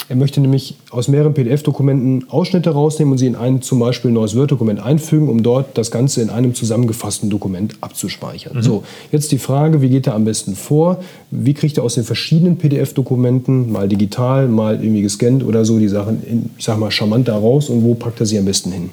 er 0.08 0.16
möchte 0.16 0.40
nämlich 0.40 0.76
aus 0.90 1.08
mehreren 1.08 1.34
PDF-Dokumenten 1.34 2.30
Ausschnitte 2.30 2.70
rausnehmen 2.70 3.12
und 3.12 3.18
sie 3.18 3.26
in 3.26 3.36
ein 3.36 3.60
zum 3.60 3.78
Beispiel 3.78 4.10
neues 4.10 4.34
Word-Dokument 4.34 4.80
einfügen, 4.80 5.28
um 5.28 5.42
dort 5.42 5.76
das 5.76 5.90
Ganze 5.90 6.22
in 6.22 6.30
einem 6.30 6.54
zusammengefassten 6.54 7.28
Dokument 7.28 7.74
abzuspeichern. 7.82 8.56
Mhm. 8.56 8.62
So, 8.62 8.84
jetzt 9.12 9.32
die 9.32 9.38
Frage, 9.38 9.82
wie 9.82 9.90
geht 9.90 10.06
er 10.06 10.14
am 10.14 10.24
besten 10.24 10.54
vor? 10.54 11.00
Wie 11.30 11.52
kriegt 11.52 11.76
er 11.76 11.84
aus 11.84 11.96
den 11.96 12.04
verschiedenen 12.04 12.56
PDF-Dokumenten, 12.56 13.70
mal 13.70 13.86
digital, 13.86 14.48
mal 14.48 14.82
irgendwie 14.82 15.02
gescannt 15.02 15.44
oder 15.44 15.66
so, 15.66 15.78
die 15.78 15.88
Sachen, 15.88 16.24
in, 16.24 16.50
ich 16.56 16.64
sag 16.64 16.78
mal, 16.78 16.90
charmant 16.90 17.28
da 17.28 17.36
raus 17.36 17.68
und 17.68 17.84
wo 17.84 17.94
packt 17.94 18.20
er 18.20 18.26
sie 18.26 18.38
am 18.38 18.46
besten 18.46 18.72
hin? 18.72 18.90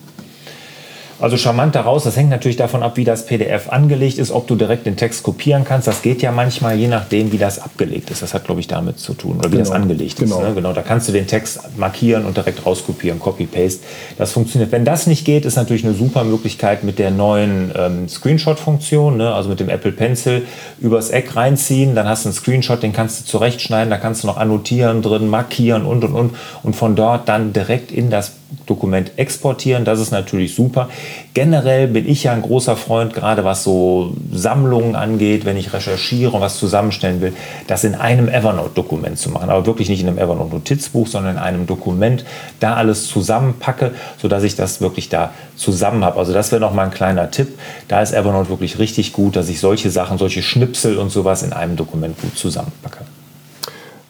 Also 1.18 1.38
charmant 1.38 1.74
daraus, 1.76 2.04
das 2.04 2.18
hängt 2.18 2.30
natürlich 2.30 2.58
davon 2.58 2.84
ab, 2.84 2.98
wie 2.98 3.06
das 3.06 3.26
PDF 3.26 3.70
angelegt 3.70 4.18
ist, 4.18 4.32
ob 4.32 4.48
du 4.48 4.56
direkt 4.56 4.86
den 4.86 4.98
Text 4.98 5.24
kopieren 5.24 5.64
kannst. 5.64 5.88
Das 5.88 6.02
geht 6.02 6.22
ja 6.22 6.34
manchmal, 6.34 6.78
je 6.78 6.90
nachdem, 6.90 7.32
wie 7.32 7.38
das 7.38 7.60
abgelegt 7.60 8.12
ist. 8.12 8.22
Das 8.22 8.34
hat, 8.34 8.44
glaube 8.44 8.60
ich, 8.60 8.68
damit 8.68 9.00
zu 9.00 9.14
tun, 9.14 9.38
oder 9.38 9.48
wie 9.48 9.58
genau. 9.58 9.64
das 9.64 9.72
angelegt 9.72 10.18
genau. 10.18 10.40
ist. 10.40 10.48
Ne? 10.48 10.54
Genau, 10.56 10.74
da 10.74 10.82
kannst 10.82 11.08
du 11.08 11.14
den 11.14 11.26
Text 11.26 11.78
markieren 11.78 12.26
und 12.26 12.36
direkt 12.36 12.66
rauskopieren, 12.66 13.20
Copy-Paste. 13.20 13.82
Das 14.18 14.34
funktioniert. 14.34 14.74
Wenn 14.74 14.84
das 14.84 15.08
nicht 15.08 15.24
geht, 15.24 15.46
ist 15.46 15.56
natürlich 15.56 15.86
eine 15.86 15.94
super 15.94 16.26
Möglichkeit 16.26 16.84
mit 16.84 17.00
der 17.00 17.12
neuen 17.12 17.72
ähm, 17.78 18.10
Screenshot-Funktion, 18.10 19.16
ne? 19.16 19.34
also 19.34 19.48
mit 19.48 19.62
dem 19.62 19.70
Apple 19.70 19.94
Pencil 19.94 20.46
übers 20.80 21.12
Eck 21.12 21.34
reinziehen. 21.38 21.96
Dann 21.96 22.10
hast 22.10 22.26
du 22.26 22.30
einen 22.30 22.36
Screenshot, 22.36 22.84
den 22.84 22.92
kannst 22.92 23.22
du 23.22 23.26
zurechtschneiden, 23.26 23.90
da 23.90 23.98
kannst 23.98 24.24
du 24.24 24.28
noch 24.28 24.36
annotieren 24.38 25.02
drin, 25.02 25.30
markieren 25.30 25.86
und 25.86 26.04
und 26.04 26.14
und. 26.14 26.36
Und 26.62 26.76
von 26.76 26.98
dort 26.98 27.30
dann 27.30 27.54
direkt 27.54 27.92
in 27.94 28.10
das 28.10 28.34
Dokument 28.66 29.12
exportieren. 29.18 29.86
Das 29.86 30.00
ist 30.00 30.12
natürlich 30.12 30.56
super. 30.56 30.90
Generell 31.34 31.88
bin 31.88 32.08
ich 32.08 32.24
ja 32.24 32.34
ein 32.34 32.42
großer 32.42 32.78
Freund, 32.78 33.14
gerade 33.14 33.44
was 33.44 33.64
so 33.64 34.14
Sammlungen 34.32 34.96
angeht, 34.96 35.46
wenn 35.46 35.58
ich 35.58 35.74
recherchiere 35.74 36.32
und 36.32 36.42
was 36.42 36.58
zusammenstellen 36.58 37.22
will, 37.22 37.34
das 37.68 37.84
in 37.84 37.96
einem 37.96 38.30
Evernote-Dokument 38.30 39.18
zu 39.18 39.30
machen. 39.30 39.50
Aber 39.50 39.66
wirklich 39.66 39.90
nicht 39.90 40.02
in 40.02 40.08
einem 40.08 40.18
Evernote-Notizbuch, 40.18 41.08
sondern 41.08 41.36
in 41.36 41.42
einem 41.42 41.68
Dokument, 41.68 42.26
da 42.60 42.76
alles 42.76 43.08
zusammenpacke, 43.08 43.92
sodass 44.18 44.44
ich 44.44 44.56
das 44.56 44.82
wirklich 44.82 45.10
da 45.10 45.32
zusammen 45.56 46.04
habe. 46.04 46.20
Also 46.20 46.34
das 46.34 46.52
wäre 46.52 46.62
noch 46.62 46.74
mal 46.74 46.84
ein 46.84 46.92
kleiner 46.92 47.32
Tipp. 47.32 47.58
Da 47.88 48.02
ist 48.02 48.14
Evernote 48.14 48.50
wirklich 48.50 48.80
richtig 48.80 49.14
gut, 49.14 49.36
dass 49.36 49.50
ich 49.50 49.60
solche 49.60 49.90
Sachen, 49.90 50.18
solche 50.18 50.42
Schnipsel 50.42 50.98
und 50.98 51.10
sowas 51.12 51.44
in 51.44 51.54
einem 51.54 51.76
Dokument 51.76 52.20
gut 52.22 52.38
zusammenpacke. 52.38 53.05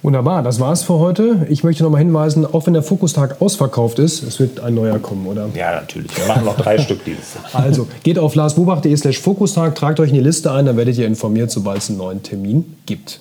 Wunderbar, 0.06 0.44
das 0.44 0.60
war's 0.60 0.84
für 0.84 1.00
heute. 1.00 1.48
Ich 1.50 1.64
möchte 1.64 1.82
noch 1.82 1.90
mal 1.90 1.98
hinweisen, 1.98 2.46
auch 2.46 2.68
wenn 2.68 2.74
der 2.74 2.84
Fokustag 2.84 3.42
ausverkauft 3.42 3.98
ist, 3.98 4.22
es 4.22 4.40
wird 4.40 4.60
ein 4.60 4.76
neuer 4.76 5.00
kommen, 5.00 5.26
oder? 5.26 5.50
Ja, 5.56 5.74
natürlich. 5.80 6.16
Wir 6.16 6.28
machen 6.28 6.46
noch 6.46 6.56
drei 6.58 6.78
Stück 6.82 7.04
dieses 7.04 7.34
Jahr. 7.34 7.64
Also, 7.66 7.88
geht 8.04 8.20
auf 8.20 8.36
larsbobach.de 8.36 8.96
slash 8.96 9.18
Fokustag, 9.18 9.74
tragt 9.74 10.00
euch 10.00 10.10
in 10.10 10.14
die 10.14 10.22
Liste 10.22 10.52
ein, 10.52 10.68
dann 10.68 10.78
werdet 10.78 10.96
ihr 11.00 11.08
informiert, 11.08 11.50
sobald 11.50 11.80
es 11.80 11.90
einen 11.90 11.98
neuen 11.98 12.22
Termin 12.22 12.76
gibt. 12.86 13.20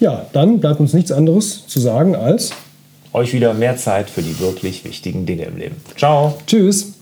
Ja, 0.00 0.24
dann 0.32 0.58
bleibt 0.58 0.80
uns 0.80 0.94
nichts 0.94 1.12
anderes 1.12 1.66
zu 1.66 1.80
sagen 1.80 2.16
als 2.16 2.52
Euch 3.12 3.34
wieder 3.34 3.52
mehr 3.52 3.76
Zeit 3.76 4.08
für 4.08 4.22
die 4.22 4.40
wirklich 4.40 4.86
wichtigen 4.86 5.26
Dinge 5.26 5.42
im 5.44 5.58
Leben. 5.58 5.76
Ciao. 5.98 6.38
Tschüss. 6.46 6.95